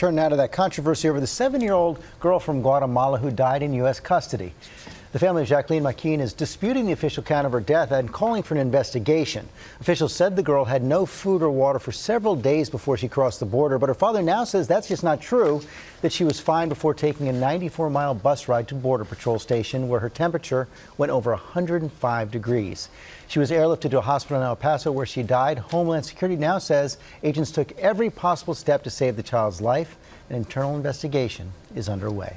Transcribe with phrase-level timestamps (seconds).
[0.00, 3.62] Turn now to that controversy over the seven year old girl from Guatemala who died
[3.62, 4.00] in U.S.
[4.00, 4.54] custody.
[5.12, 8.44] The family of Jakelin Maquin is disputing the official count of her death and calling
[8.44, 9.48] for an investigation.
[9.80, 13.40] Officials said the girl had no food or water for several days before she crossed
[13.40, 15.60] the border, but her father now says that's just not true,
[16.02, 19.88] that she was fine before taking a 94 mile bus ride to Border Patrol Station
[19.88, 22.88] where her temperature went over 105 degrees.
[23.26, 25.58] She was airlifted to a hospital in El Paso where she died.
[25.58, 29.96] Homeland Security now says agents took every possible step to save the child's life.
[30.28, 32.36] An internal investigation is underway.